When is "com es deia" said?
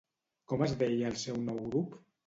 0.53-1.13